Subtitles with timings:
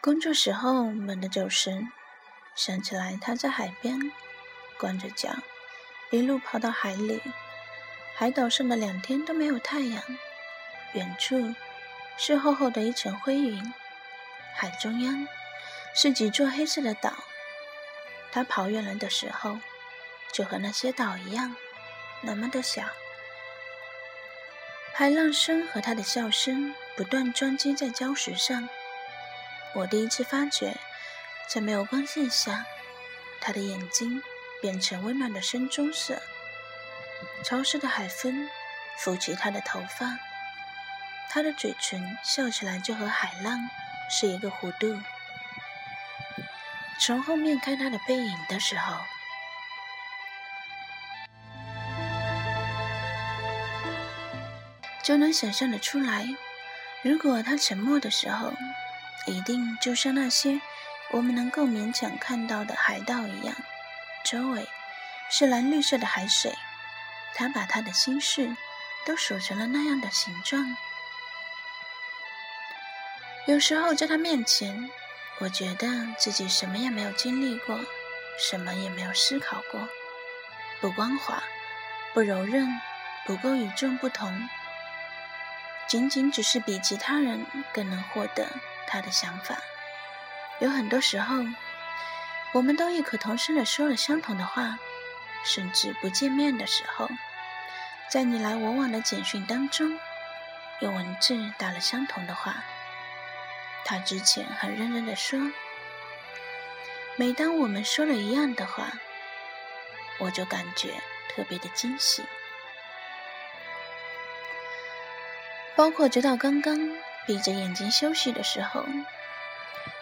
[0.00, 1.90] 工作时候闷的走神，
[2.54, 3.98] 想起来他在海边
[4.78, 5.30] 光着脚，
[6.10, 7.20] 一路跑到海里。
[8.14, 10.00] 海岛上的两天都没有太阳，
[10.92, 11.52] 远处
[12.16, 13.74] 是厚厚的一层灰云，
[14.54, 15.26] 海中央
[15.94, 17.12] 是几座黑色的岛。
[18.30, 19.58] 他跑远了的时候，
[20.32, 21.56] 就和那些岛一样，
[22.22, 22.84] 那么的小。
[24.94, 28.68] 海浪声和他的笑声不断撞击在礁石上。
[29.74, 30.76] 我第一次发觉，
[31.48, 32.64] 在没有光线下，
[33.40, 34.22] 他的眼睛
[34.60, 36.20] 变成温暖的深棕色。
[37.44, 38.48] 潮湿的海风
[38.96, 40.18] 拂起他的头发，
[41.30, 43.68] 他的嘴唇笑起来就和海浪
[44.10, 45.00] 是一个弧度。
[47.00, 48.96] 从后面看他的背影的时候。
[55.04, 56.26] 就能想象得出来，
[57.02, 58.52] 如果他沉默的时候，
[59.26, 60.60] 一定就像那些
[61.10, 63.54] 我们能够勉强看到的海盗一样，
[64.24, 64.66] 周围
[65.30, 66.54] 是蓝绿色的海水。
[67.34, 68.56] 他把他的心事
[69.04, 70.76] 都锁成了那样的形状。
[73.46, 74.90] 有时候在他面前，
[75.38, 77.78] 我觉得自己什么也没有经历过，
[78.38, 79.88] 什么也没有思考过，
[80.80, 81.42] 不光滑，
[82.12, 82.68] 不柔韧，
[83.24, 84.48] 不够与众不同。
[85.86, 88.46] 仅仅只是比其他人更能获得
[88.88, 89.56] 他的想法。
[90.60, 91.36] 有很多时候，
[92.52, 94.78] 我们都异口同声的说了相同的话，
[95.44, 97.08] 甚至不见面的时候，
[98.10, 100.00] 在你来我往的简讯当中，
[100.80, 102.56] 用文字打了相同的话。
[103.84, 105.38] 他之前很认真的说，
[107.16, 108.92] 每当我们说了一样的话，
[110.18, 110.94] 我就感觉
[111.30, 112.24] 特别的惊喜。
[115.76, 116.76] 包括直到刚刚
[117.28, 118.86] 闭着眼睛休息的时候，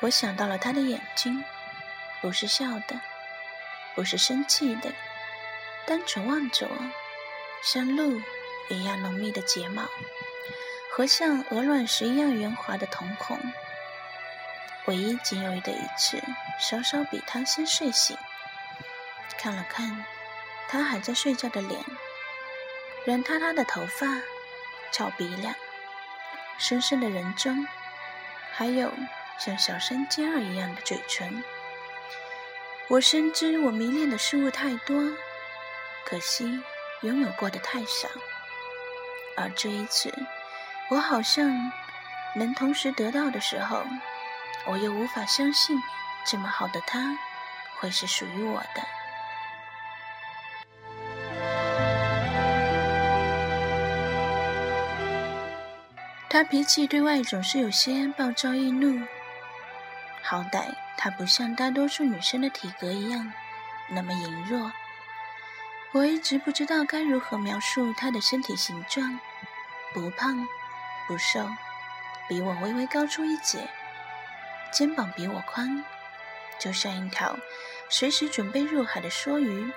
[0.00, 1.44] 我想到了他的眼睛，
[2.22, 2.98] 不是笑的，
[3.94, 4.90] 不是生气的，
[5.86, 6.74] 单纯望着我，
[7.62, 8.22] 像鹿
[8.70, 9.82] 一样浓密的睫毛，
[10.90, 13.38] 和像鹅卵石一样圆滑的瞳孔。
[14.86, 16.22] 唯一仅有的一次，
[16.58, 18.16] 稍稍比他先睡醒，
[19.36, 20.06] 看了看
[20.70, 21.84] 他还在睡觉的脸，
[23.04, 24.06] 软塌塌的头发。
[24.92, 25.54] 翘鼻梁，
[26.60, 27.66] 深深的人中，
[28.52, 28.92] 还有
[29.38, 31.42] 像小山尖儿一样的嘴唇。
[32.88, 35.02] 我深知我迷恋的事物太多，
[36.04, 36.62] 可惜
[37.00, 38.10] 拥有过的太少。
[39.38, 40.12] 而这一次，
[40.90, 41.72] 我好像
[42.34, 43.82] 能同时得到的时候，
[44.66, 45.80] 我又无法相信
[46.26, 47.16] 这么好的他
[47.78, 48.99] 会是属于我的。
[56.32, 59.04] 他脾气对外总是有些暴躁易怒，
[60.22, 63.32] 好歹他不像大多数女生的体格一样
[63.88, 64.70] 那么羸弱。
[65.90, 69.18] 我一直不知道该如何描述他的身体形状，
[69.92, 70.46] 不胖
[71.08, 71.44] 不瘦，
[72.28, 73.68] 比我微微高出一截，
[74.70, 75.84] 肩膀比我宽，
[76.60, 77.36] 就像一条
[77.88, 79.68] 随时准备入海的梭鱼。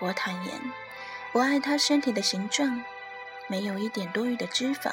[0.00, 0.52] 我坦言，
[1.32, 2.84] 我爱他身体的形状，
[3.46, 4.92] 没有一点多余的脂肪。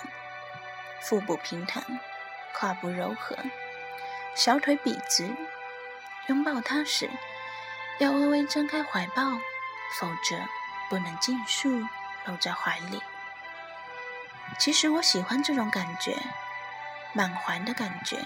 [1.04, 1.84] 腹部平坦，
[2.54, 3.38] 胯部柔和，
[4.36, 5.30] 小腿笔直。
[6.28, 7.10] 拥抱他时，
[8.00, 9.24] 要微微张开怀抱，
[10.00, 10.38] 否则
[10.90, 11.82] 不能尽数
[12.26, 13.04] 搂在怀里。
[14.58, 16.18] 其实我喜欢这种感觉，
[17.12, 18.24] 满怀的感觉，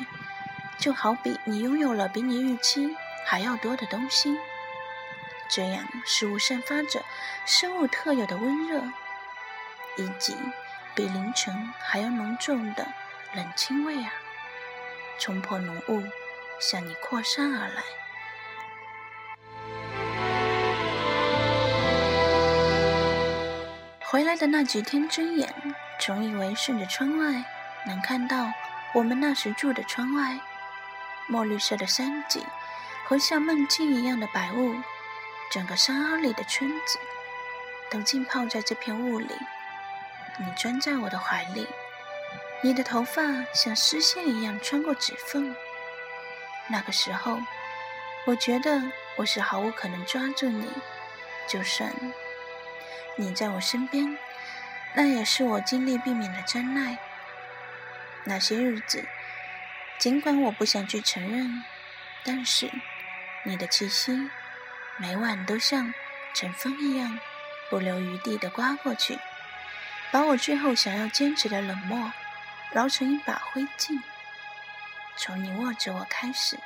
[0.77, 2.95] 就好比你拥有了比你预期
[3.25, 4.37] 还要多的东西，
[5.49, 7.03] 这样事物散发着
[7.47, 8.83] 生物特有的温热，
[9.97, 10.37] 以及。
[10.97, 12.83] 比凌晨还要浓重的
[13.35, 14.11] 冷清味啊，
[15.19, 16.01] 冲破浓雾，
[16.59, 17.83] 向你扩散而来。
[24.01, 25.53] 回来的那几天睁眼，
[25.99, 27.43] 总以为顺着窗外
[27.85, 28.51] 能看到
[28.95, 30.39] 我们那时住的窗外，
[31.27, 32.43] 墨绿色的山脊
[33.05, 34.75] 和像梦境一样的白雾，
[35.51, 36.97] 整个山坳里的村子
[37.91, 39.35] 都浸泡在这片雾里。
[40.39, 41.67] 你钻在我的怀里，
[42.61, 43.21] 你的头发
[43.53, 45.55] 像丝线一样穿过指缝。
[46.69, 47.39] 那个时候，
[48.25, 48.81] 我觉得
[49.15, 50.69] 我是毫无可能抓住你。
[51.47, 51.91] 就算
[53.15, 54.17] 你在我身边，
[54.93, 56.97] 那也是我尽力避免的真爱。
[58.25, 59.07] 那些日子，
[59.97, 61.63] 尽管我不想去承认，
[62.25, 62.69] 但是
[63.43, 64.29] 你的气息
[64.97, 65.93] 每晚都像
[66.35, 67.17] 晨风一样，
[67.69, 69.17] 不留余地的刮过去。
[70.11, 72.11] 把我最后想要坚持的冷漠，
[72.71, 74.01] 揉成一把灰烬。
[75.17, 76.57] 从你握着我开始，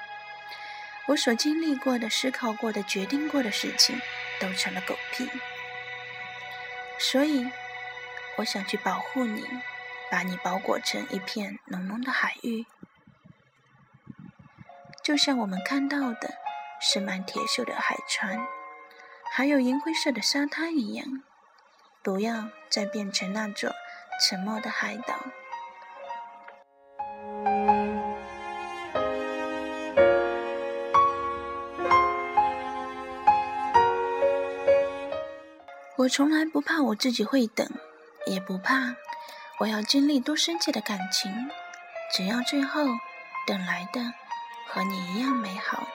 [1.08, 4.00] 我所经历过的、思考过的、决定过的事情，
[4.40, 5.30] 都成了狗屁。
[7.00, 7.50] 所以，
[8.38, 9.44] 我想去保护你，
[10.12, 12.66] 把你包裹成一片浓浓的海域，
[15.04, 16.36] 就像我们看到的
[16.80, 18.46] 是满铁锈的海船，
[19.32, 21.24] 还有银灰色的沙滩一样。
[22.04, 23.72] 不要再变成那座
[24.20, 25.16] 沉默的海岛。
[35.98, 37.70] 我从来不怕我自己会等，
[38.26, 38.96] 也不怕
[39.60, 41.32] 我要经历多深切的感情，
[42.12, 42.84] 只要最后
[43.46, 44.02] 等来的
[44.68, 45.88] 和你一样美好。